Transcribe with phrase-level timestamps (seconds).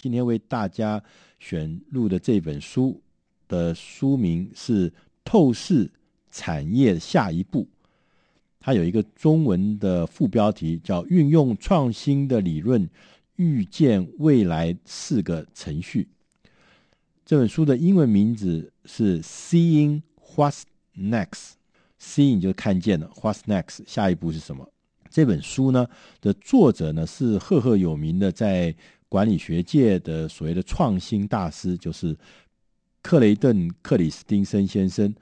[0.00, 1.02] 今天为大家
[1.40, 3.00] 选录的这本书
[3.48, 4.88] 的书名是
[5.24, 5.90] 《透视
[6.30, 7.64] 产业下一步》，
[8.60, 12.88] 它有一个中文的副标题叫“运用创新的理论
[13.34, 16.06] 预见未来四个程序”。
[17.26, 20.02] 这本书的英文名字是 “Seeing
[20.36, 20.62] What's
[20.96, 24.70] Next”，“Seeing” 就是看见了，“What's Next” 下一步是什么？
[25.10, 25.88] 这本书呢
[26.20, 28.76] 的作者呢是赫赫有名的在。
[29.08, 32.16] 管理学界的所谓的创新大师，就是
[33.02, 35.14] 克雷顿·克里斯汀森先生，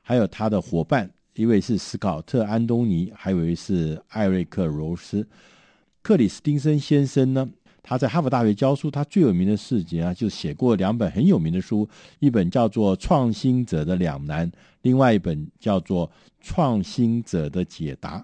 [0.00, 5.26] 还有他的伙伴，一位是斯考特·安东尼，还有一位是艾瑞克·罗斯。
[6.02, 7.48] 克里斯汀森先生呢，
[7.82, 11.88] 他在哈佛大学教书，他最有名的事情啊，就写过两本很有名的书，
[12.20, 14.48] 一本叫做《创新者的两难》，
[14.82, 16.08] 另外一本叫做
[16.40, 18.20] 《创新者的解答》。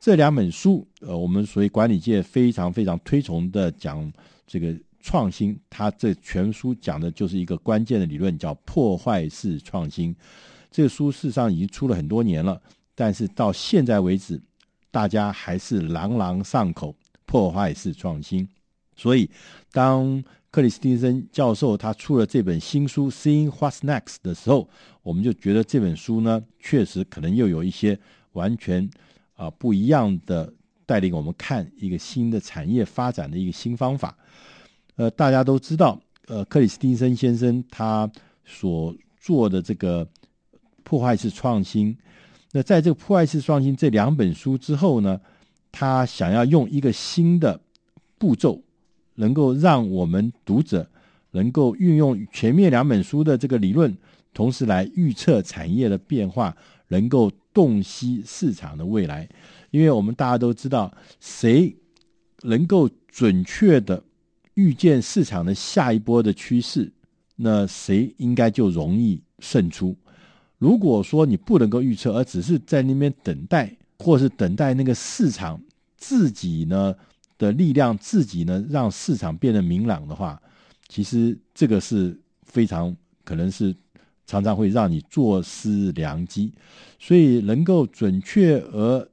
[0.00, 4.12] 这两本书，呃，我们所谓管理界非常非常推崇的讲。
[4.46, 10.14] 这个创新，它这全书讲的就是一个关键的理论，叫破坏式创新。
[10.70, 12.60] 这个书事实上已经出了很多年了，
[12.94, 14.40] 但是到现在为止，
[14.90, 16.94] 大家还是朗朗上口。
[17.28, 18.48] 破坏式创新。
[18.94, 19.28] 所以，
[19.72, 24.68] 当克里斯汀森教授他出了这本新书《Seeing What's Next》的时候，
[25.02, 27.98] 我们就觉得这本书呢，确实可能又有一些
[28.34, 28.88] 完全
[29.34, 30.52] 啊不一样的。
[30.86, 34.16] 带领我们看一个新的产业发展的一个新方法。
[34.94, 38.10] 呃，大家都知道，呃，克里斯汀森先生他
[38.44, 40.08] 所做的这个
[40.84, 41.94] 破坏式创新。
[42.52, 45.20] 那在这个破坏式创新这两本书之后呢，
[45.70, 47.60] 他想要用一个新的
[48.16, 48.62] 步骤，
[49.16, 50.88] 能够让我们读者
[51.32, 53.94] 能够运用前面两本书的这个理论，
[54.32, 56.56] 同时来预测产业的变化，
[56.88, 59.28] 能够洞悉市场的未来。
[59.70, 61.74] 因为我们大家都知道，谁
[62.42, 64.02] 能够准确的
[64.54, 66.90] 预见市场的下一波的趋势，
[67.34, 69.96] 那谁应该就容易胜出。
[70.58, 75.60] 如果说你不能够预测，而只是在那边等待，或是等待那个市场
[75.98, 76.94] 自己呢
[77.36, 80.40] 的力量，自己呢让市场变得明朗的话，
[80.88, 83.74] 其实这个是非常可能是
[84.26, 86.52] 常常会让你坐失良机。
[86.98, 89.06] 所以能够准确而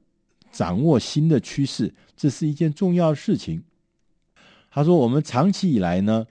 [0.54, 3.60] 掌握新的趋势，这是一件重要的事情。
[4.70, 6.24] 他说：“我们长期以来呢，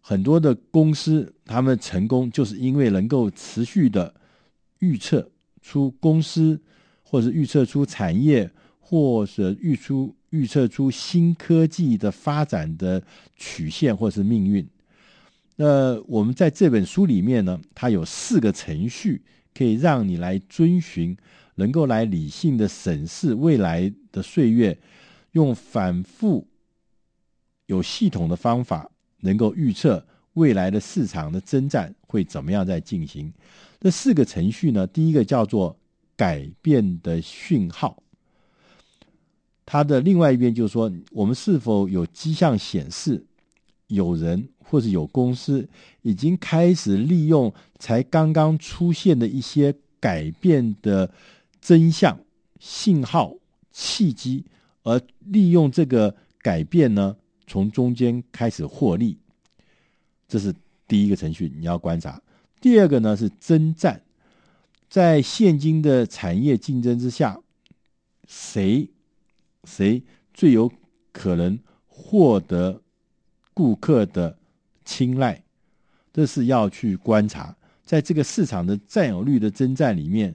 [0.00, 4.14] 很多的公司他们成功，就是因为能够持续的
[4.78, 5.28] 预测
[5.60, 6.60] 出公司，
[7.02, 8.48] 或者预测出产业，
[8.78, 13.02] 或者预出预测出新科技的发展的
[13.36, 14.64] 曲线，或是命运。
[15.60, 19.20] 那我们在这本书里面呢，它有四个程序，
[19.52, 21.14] 可以让你来遵循。”
[21.58, 24.78] 能够来理性的审视未来的岁月，
[25.32, 26.46] 用反复
[27.66, 28.88] 有系统的方法，
[29.22, 33.32] 能够预测未来的市场的征战会怎么样在进行。
[33.80, 35.76] 这四个程序呢，第一个叫做
[36.14, 38.00] 改变的讯号，
[39.66, 43.26] 它的另外一边就是说，我们是否有迹象显示，
[43.88, 45.68] 有人或者有公司
[46.00, 51.10] 已经开始利用才刚刚出现的一些改变的。
[51.60, 52.18] 真相、
[52.60, 53.34] 信号、
[53.72, 54.44] 契机，
[54.84, 57.16] 而利用这个改变呢，
[57.48, 59.18] 从中间开始获利，
[60.28, 60.54] 这是
[60.86, 62.22] 第一个程序，你要观察。
[62.60, 64.00] 第二个呢是征战，
[64.88, 67.38] 在现今的产业竞争之下，
[68.28, 68.88] 谁
[69.64, 70.00] 谁
[70.32, 70.72] 最有
[71.12, 72.80] 可能获得
[73.58, 74.38] 顾客的
[74.84, 75.42] 青睐，
[76.12, 77.52] 这是要去观察，
[77.84, 80.32] 在这个市场的占有率的征战里面。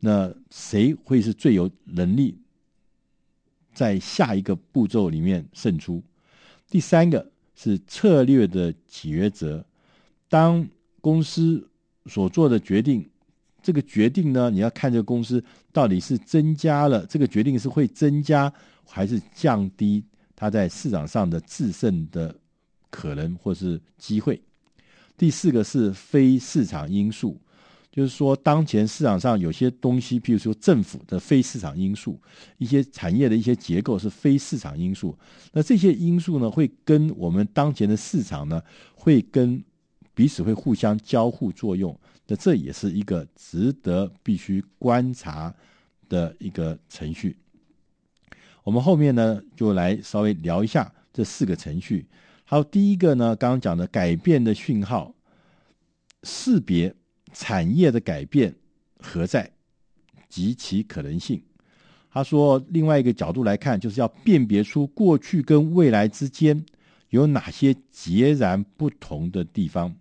[0.00, 2.36] 那谁会是最有能力
[3.72, 6.02] 在下一个步骤里面胜出？
[6.68, 7.24] 第三个
[7.54, 9.64] 是策略的抉择。
[10.28, 10.66] 当
[11.00, 11.64] 公司
[12.06, 13.08] 所做的决定，
[13.62, 18.52] 这个决定呢，你要看这个公司到底是增加了这个决定是会增加
[18.84, 20.02] 还是降低
[20.34, 22.34] 它在市场上的制胜的
[22.90, 24.40] 可能或是机会。
[25.16, 27.40] 第四个是非市场因素。
[27.92, 32.20] 就是说，当前市场上有些东西，譬如说政府的非市场因素，
[32.58, 35.16] 一些产业的一些结构是非市场因素。
[35.52, 38.60] 那这些因素呢，会跟我们当前的市场呢，
[38.96, 39.62] 会跟
[40.12, 41.96] 彼此会互相交互作用。
[42.26, 45.54] 那这也是一个值得必须观察
[46.08, 47.36] 的一个程序。
[48.64, 52.08] 我们后面呢，就来稍微聊一下这四个程序。
[52.44, 55.14] 好，第一个呢，刚刚讲的改变的讯号
[56.24, 56.92] 识别。
[57.36, 58.54] 产业的改变
[59.00, 59.50] 何在
[60.28, 61.42] 及其可能性？
[62.08, 66.64] 他说，另外一个角度来看，就是要辨别出过去跟未来之间
[67.08, 69.96] 有哪些截然不同的地方？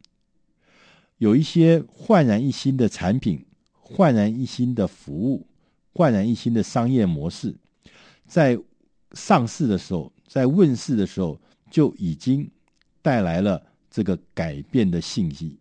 [1.18, 5.48] 有一些焕然一新的产品、焕然一新的服务、
[5.92, 7.56] 焕然一新的商业模式，
[8.34, 8.58] 在
[9.12, 11.40] 上市的时候，在问世的时候，
[11.70, 12.50] 就已经
[13.00, 15.56] 带来了这个改变的信息。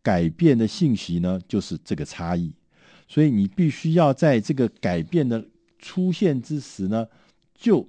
[0.00, 2.52] 改变的信息呢，就是这个差异。
[3.08, 5.44] 所以你必须要在这个改变的
[5.80, 7.04] 出现之时呢，
[7.52, 7.84] 就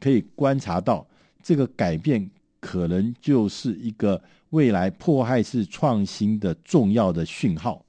[0.00, 1.06] 可以观察到
[1.40, 2.28] 这个改变
[2.58, 4.20] 可能就是一个
[4.50, 7.86] 未来迫害式创新的重要的讯号。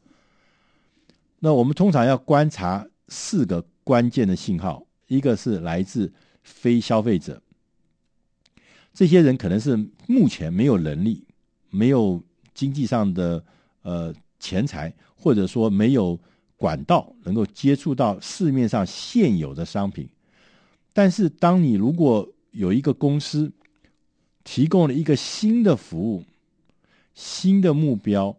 [1.40, 6.12] 那我们通常要观察四个关键的信号，一个是来自
[6.42, 7.42] 非消费者，
[8.94, 9.78] 这些人可能是
[10.08, 11.24] 目前没有能力、
[11.70, 12.22] 没有
[12.54, 13.44] 经济上的
[13.82, 16.20] 呃钱财，或者说没有。
[16.56, 20.08] 管道能够接触到市面上现有的商品，
[20.94, 23.52] 但是当你如果有一个公司
[24.46, 26.24] 提供了一个新的服务、
[27.14, 28.38] 新的目标，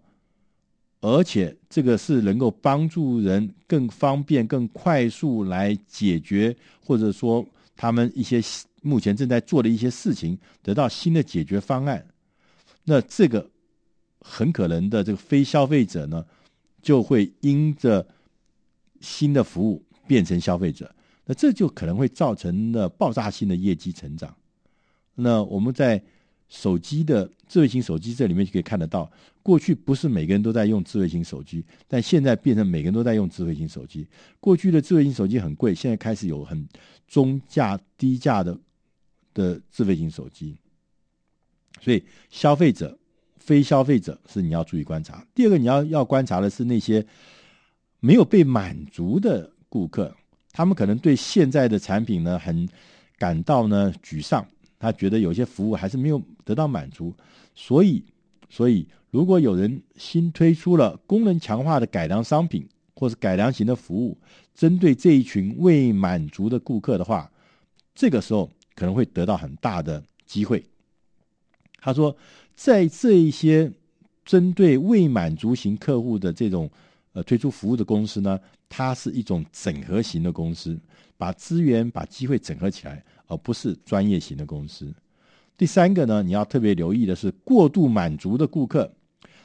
[1.05, 7.47] 而且这个是能够帮助人更方便、更快速来解决，或者说
[7.77, 8.41] 他们一些
[8.81, 12.07] 目前正在做的一些事情得到新的解决方案，
[12.85, 13.51] 那这个
[14.19, 16.25] 很可能的这个非消费者呢，
[16.81, 18.09] 就会因着
[19.03, 20.91] 新的服务变成消费者，
[21.27, 24.35] 那这就可能会造成了爆炸性的业绩成长。
[25.15, 26.03] 那我们在
[26.49, 29.11] 手机的智慧型手机这里面就可以看得到，
[29.43, 34.07] 过去不是每个人都在用智慧型手机，但现在变成每个人都在用智慧型手机。
[34.41, 36.69] 过去的智慧型手机很贵，现在开始有很
[37.07, 38.59] 中价、低价的
[39.33, 40.57] 的智慧型手机。
[41.81, 42.99] 所以消费者。
[43.37, 45.23] 非消费者是你要注意观察。
[45.35, 47.05] 第二个，你要要观察的是那些
[48.01, 50.17] 没有被满足的顾客，
[50.51, 52.67] 他们可能对现在的产品呢很
[53.19, 54.49] 感到呢沮丧，
[54.85, 57.13] 他觉得有些服务还是没有得到满足。
[57.55, 58.05] 所以，
[58.49, 64.17] 所以如果有人新推出了功能强化的改良商品，或是改良型的服务，
[64.55, 67.31] 针对这一群未满足的顾客的话，
[67.95, 70.65] 这个时候可能会得到很大的机会。
[71.81, 72.17] 他说。
[72.57, 73.73] 在这一些
[74.25, 76.71] 针对未满足型客户的这种
[77.15, 78.39] 呃推出服务的公司呢，
[78.69, 80.79] 它是一种整合型的公司，
[81.17, 84.93] 把资源、把机会整合起来，而不是专业型的公司。
[85.57, 88.93] 第三个呢，你要特别留意的是过度满足的顾客。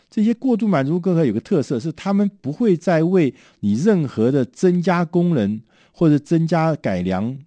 [0.10, 5.62] 这些过度满足顾客有个特色是，他们不会再为你任何的增加功能
[5.92, 7.38] 或者增加改良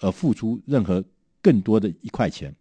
[0.00, 1.02] 而付出任何
[1.40, 2.54] 更多的一块钱。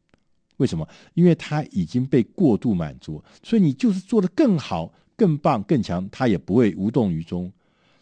[0.56, 0.88] 为什么？
[1.14, 7.52] 因为他已经被过度满足，所以你就是做得更好、更棒、更强，他也不会无动于衷。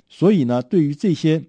[0.07, 1.43] 所以呢，对于这些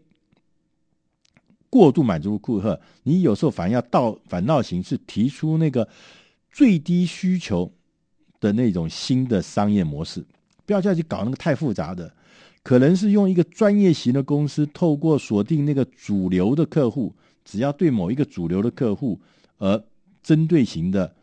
[1.68, 5.86] 过度满足顾客，你有时候反而要倒反倒形式提出那个
[6.50, 7.70] 最低需求
[8.40, 10.24] 的那种新的商业模式，
[10.64, 12.14] 不要再去搞那个太复杂的，
[12.62, 17.14] 可能是用一个专业型的公司，透过锁定那个主流的客户，
[17.44, 19.20] 只要对某一个主流的客户
[19.58, 19.84] 而。
[20.22, 21.14] 针对型的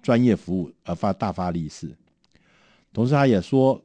[0.00, 1.92] 专业服务而发大发利是，
[2.92, 3.80] 同时他也说，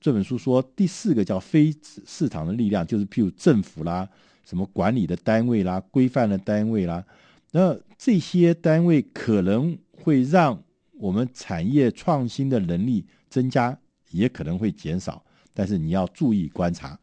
[0.00, 1.74] 这本书说第四个叫非
[2.06, 4.08] 市场的力量，就是譬如政府啦、
[4.44, 7.04] 什么管理的单位啦、规范的单位啦，
[7.52, 10.62] 那这些单位可能会让
[10.98, 13.78] 我们产业创新的能力增加，
[14.10, 16.98] 也可能会减少，但是你要注意观察。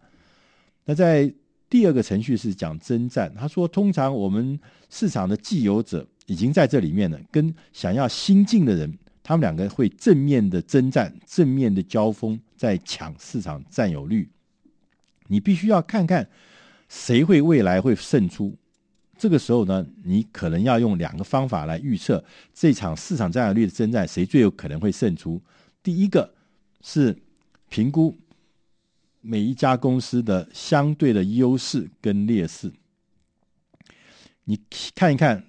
[0.85, 1.33] 那在
[1.69, 4.59] 第二个程序是讲征战，他说通常我们
[4.89, 6.07] 市场的既有者。
[6.27, 14.29] 已经在这里面了，跟想要新进的人，他们两个会正面的征战，正面的交锋，在抢市场占有率。
[15.27, 16.29] 你必须要看看
[16.89, 18.57] 谁会未来会胜出。
[19.17, 22.23] 这个时候呢，你可能要用两个方法来预测
[22.53, 25.41] 这场市场占有率的征战，谁最有可能会胜出。
[25.83, 26.33] 第一个
[26.81, 27.17] 是
[27.69, 28.17] 评估
[29.21, 32.71] 每一家公司的相对的优势跟劣势，
[34.45, 34.59] 你
[34.95, 35.45] 看一看。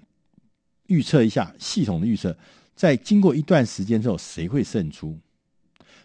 [0.88, 2.36] 预测一下系统的预测，
[2.74, 5.18] 在经过一段时间之后，谁会胜出？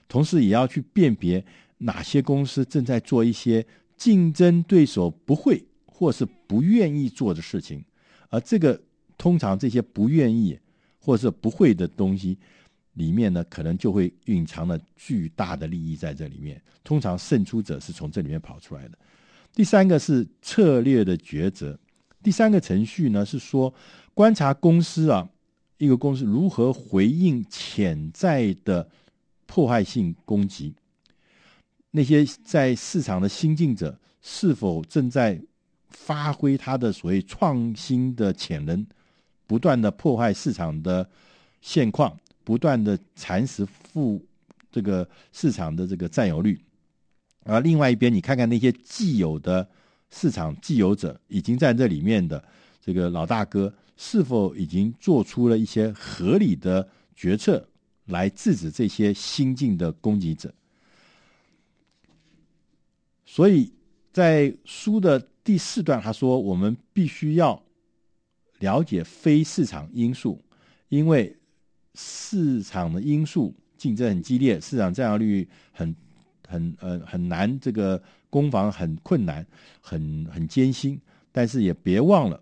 [0.07, 1.43] 同时也要去辨别
[1.79, 7.83] 哪些公司正在做一些竞争对手不会或是不愿意做的事情，
[8.29, 8.79] 而这个
[9.17, 10.57] 通常这些不愿意
[10.99, 12.37] 或是不会的东西
[12.93, 16.61] 里面呢，可能就会蕴藏了巨大的利益在这里面。
[16.83, 18.97] 通常胜出者是从这里面跑出来的。
[19.53, 21.77] 第三个是策略的抉择。
[22.21, 23.73] 第三个程序呢是说。
[24.13, 25.29] 观察公司啊，
[25.77, 28.87] 一个公司如何回应潜在的
[29.45, 30.73] 破坏性攻击？
[31.91, 35.41] 那些在市场的新进者是否正在
[35.89, 38.85] 发挥他的所谓创新的潜能？
[39.45, 41.09] 不断的破坏市场的
[41.61, 44.21] 现况，不断的蚕食负
[44.69, 46.59] 这个市场的这个占有率。
[47.45, 49.65] 而另外一边，你看看那些既有的
[50.11, 52.43] 市场既有者，已经在这里面的
[52.87, 57.67] 这个老大哥，是否已经做出了一些合理的决策，
[58.05, 60.53] 来制止这些新进的攻击者？
[63.25, 63.69] 所以
[64.13, 67.61] 在书的第四段，他说：“我们必须要
[68.59, 70.41] 了解非市场因素，
[70.87, 71.35] 因为
[71.93, 75.93] 市场的因素竞争很激烈，市场占有率很。”
[76.49, 79.45] 很呃很难，这个攻防很困难，
[79.81, 80.97] 很很艰辛。
[81.29, 82.41] 但是也别忘了，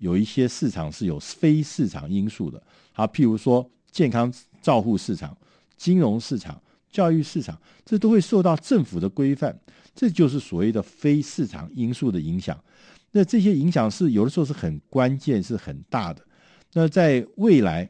[0.00, 2.60] 有一些市场是有非市场因素的。
[2.92, 4.30] 好，譬如说健康
[4.60, 5.34] 照护市场、
[5.76, 9.56] 金融市场、教育市场，这都会受到政府的规范。
[9.94, 12.58] 这就是所谓的非市场因素的影响。
[13.12, 16.24] 那这些影响是有的时候是很关键，是很大的。
[16.72, 17.88] 那在未来，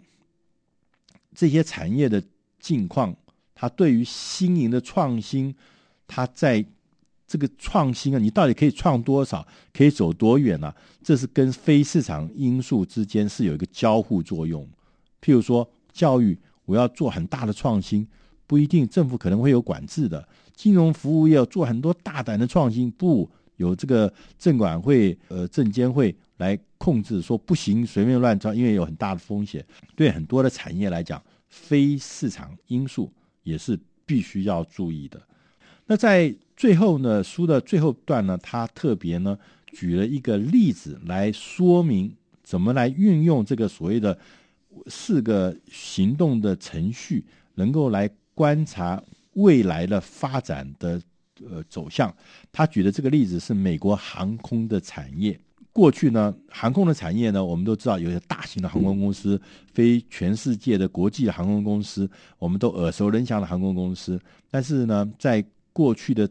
[1.35, 2.23] 这些产业的
[2.59, 3.17] 境况。
[3.55, 5.55] 它对于新颖的创新，
[6.07, 6.65] 它在
[7.31, 14.69] 这个创新啊，你到底可以创多少，可以走多远呢、这是跟非市场因素之间是有一个交互作用。
[15.23, 18.05] 譬如说教育，我要做很大的创新，
[18.49, 20.21] 不一定政府可能会有管制的；
[20.57, 29.65] 金融服务业要做很多大胆的创新，不有这个证管会、呃证监会来控制，说不行，随便乱创，因为有很大的风险。
[29.95, 33.09] 对很多的产业来讲，非市场因素。
[33.43, 35.21] 也是必须要注意的。
[35.87, 39.39] 那在最后呢，书的最后段呢，他特别呢
[39.73, 44.19] 举了一个例子来说明怎么来运用这个所谓的
[44.87, 47.25] 四个行动的程序，
[47.55, 49.03] 能够来观察
[49.33, 51.01] 未来的发展的
[51.49, 52.15] 呃走向。
[52.53, 55.41] 他举的这个例子是美国航空的产业。
[55.73, 59.41] 过去呢，航空的产业呢，我们都知道有些大型的航空公司，
[59.73, 62.07] 飞全世界的国际航空公司，
[62.39, 64.21] 我们都耳熟能详的航空公司。
[64.51, 65.43] 但是呢，在
[65.81, 66.29] 过去的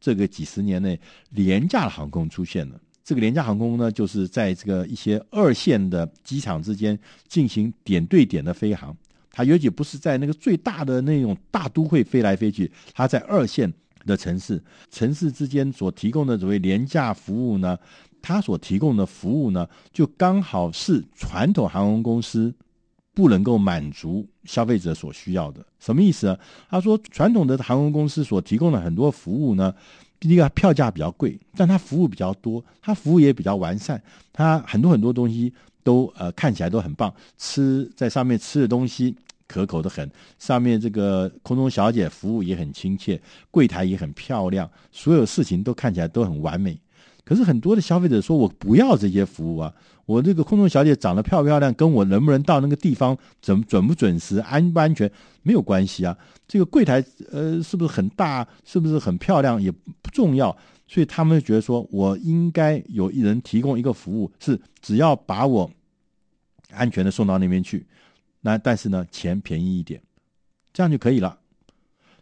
[0.00, 0.96] 这个几十年内，
[1.30, 2.80] 廉价航空出现了。
[3.02, 8.96] 这个廉价航空呢，就是在这个一些二线的机场之间进行点对点的飞航。
[9.32, 13.72] 它尤其不是在那个最大的那种大都会飞来飞去，它在二线
[14.06, 17.76] 的城市，城市之间所提供的所谓廉价服务呢，
[18.20, 22.54] 它所提供的服务呢，就刚好是传统航空公司
[23.14, 25.64] 不能够满足消费者所需要的。
[25.78, 26.38] 什么意思呢？
[26.70, 29.74] 他说，传统的航空公司所提供的很多服务呢，
[30.18, 34.02] 第一个票价比较贵，但它服务比较多，它服务也比较完善，
[34.32, 35.52] 它很多很多东西
[35.82, 39.14] 都呃看起来都很棒，吃在上面吃的东西
[39.46, 46.78] 可口的很，上面这个空中小姐服务也很亲切，柜台也很漂亮，所有事情都看起来都很完美。
[47.24, 49.72] 可是很多的消费者说：“我不要这些服务啊！
[50.06, 55.08] 我这个空中小姐长得漂不漂亮，跟我能不能到那个地方准准不准时、安不安全
[55.42, 56.18] 没有关系啊。
[56.48, 60.54] 这个柜台呃是不是很大，是不是很漂亮也不重要。
[60.88, 65.70] 所以他们觉得说，我应该有一人提供一个服务，是只要把我
[66.72, 67.86] 安全的送到那边去，
[68.40, 70.02] 那但是呢钱便宜一点，
[70.72, 71.38] 这样就可以了。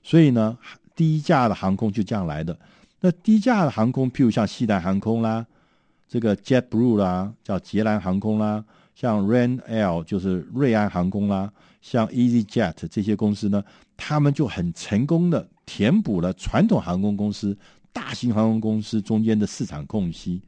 [0.03, 0.59] 所以呢，
[0.95, 2.57] 低价的航空就这样来的。”
[3.01, 5.47] 那低价的航空，譬如像西南航空啦，
[6.07, 8.65] 这个 JetBlue 啦，叫捷蓝航空啦，
[8.95, 13.65] 像 RAIN-Air 就是瑞安航空啦，像 EasyJet 这些公司呢，
[13.97, 17.57] 他们就很成功的填补了传统航空公司、
[17.93, 20.43] 大型航空公司中间的市场空隙。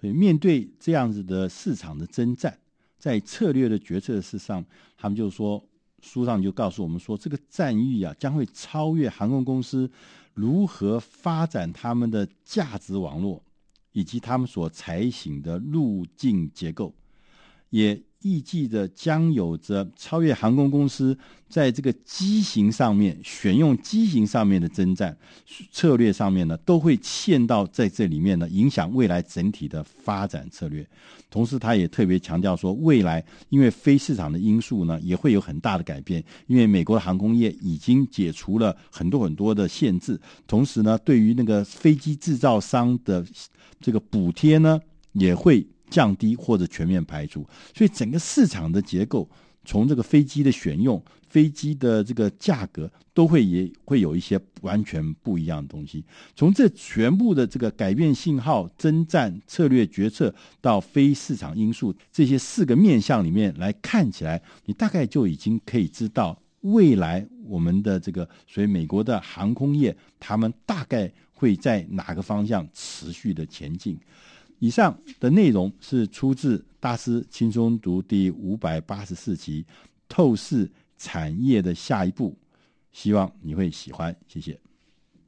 [0.00, 2.56] 所以面对这样子的市场的征战，
[2.98, 4.64] 在策略的决策事上，
[4.96, 5.62] 他们就说，
[6.00, 9.90] 书上就告诉我们说，这个战役啊，将会超越航空公司。
[10.32, 13.42] 如何发展他们的价值网络，
[13.92, 16.94] 以及他们所采行的路径结构，
[17.68, 21.16] 也预计着将有着超越航空公司
[21.48, 25.16] 在这个机型上面选用机型上面的征战
[25.72, 30.86] 策略上面呢，都会嵌到在这里面呢，影响未来整体的发展策略。
[31.30, 36.22] 同时，他也特别强调说，未来因为非市场的因素呢，也会有很大的改变。
[36.46, 43.24] 因为美国的航空业已经解除了很多很多的限制，同时呢，对于那个飞机制造商的
[43.80, 44.78] 这个补贴呢，
[45.12, 45.66] 也会。
[45.90, 49.28] 降低或者全面排除，所以整个市场的结构，
[49.64, 56.02] 从这个飞机的选用、飞机的这个价格，都会也会有一些完全不一样的东西。
[56.34, 73.98] 从这全部的这个改变信号、征战策略决策到非市场因素这些四个面向里面来看起来，你大概就已经可以知道未来我们的这个所以美国的航空业，他们大概会在哪个方向持续的前进。
[74.60, 79.64] 以上的内容是出自大师轻松读第五百八十四集
[80.06, 82.30] 《透视产业的下一步》，
[82.92, 84.69] 希望你会喜欢，谢谢。